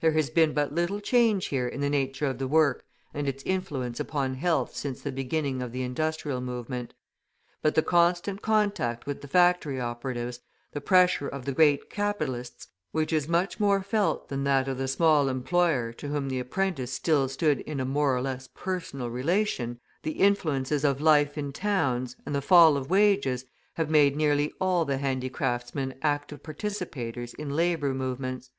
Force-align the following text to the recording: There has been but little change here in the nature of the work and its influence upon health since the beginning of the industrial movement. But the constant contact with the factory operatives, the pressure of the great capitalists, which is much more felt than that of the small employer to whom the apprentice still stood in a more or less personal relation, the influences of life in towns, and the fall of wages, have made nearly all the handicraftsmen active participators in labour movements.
There 0.00 0.12
has 0.12 0.30
been 0.30 0.52
but 0.54 0.72
little 0.72 1.00
change 1.00 1.46
here 1.46 1.66
in 1.66 1.80
the 1.80 1.90
nature 1.90 2.26
of 2.26 2.38
the 2.38 2.46
work 2.46 2.84
and 3.12 3.26
its 3.26 3.42
influence 3.42 3.98
upon 3.98 4.34
health 4.34 4.76
since 4.76 5.02
the 5.02 5.10
beginning 5.10 5.60
of 5.60 5.72
the 5.72 5.82
industrial 5.82 6.40
movement. 6.40 6.94
But 7.62 7.74
the 7.74 7.82
constant 7.82 8.42
contact 8.42 9.06
with 9.06 9.22
the 9.22 9.26
factory 9.26 9.80
operatives, 9.80 10.38
the 10.70 10.80
pressure 10.80 11.26
of 11.26 11.46
the 11.46 11.50
great 11.52 11.90
capitalists, 11.90 12.68
which 12.92 13.12
is 13.12 13.26
much 13.26 13.58
more 13.58 13.82
felt 13.82 14.28
than 14.28 14.44
that 14.44 14.68
of 14.68 14.78
the 14.78 14.86
small 14.86 15.28
employer 15.28 15.92
to 15.94 16.06
whom 16.06 16.28
the 16.28 16.38
apprentice 16.38 16.92
still 16.92 17.28
stood 17.28 17.58
in 17.62 17.80
a 17.80 17.84
more 17.84 18.14
or 18.16 18.22
less 18.22 18.48
personal 18.54 19.10
relation, 19.10 19.80
the 20.04 20.12
influences 20.20 20.84
of 20.84 21.00
life 21.00 21.36
in 21.36 21.52
towns, 21.52 22.14
and 22.24 22.36
the 22.36 22.40
fall 22.40 22.76
of 22.76 22.88
wages, 22.88 23.46
have 23.74 23.90
made 23.90 24.14
nearly 24.14 24.52
all 24.60 24.84
the 24.84 24.98
handicraftsmen 24.98 25.92
active 26.02 26.40
participators 26.40 27.34
in 27.34 27.50
labour 27.50 27.92
movements. 27.92 28.50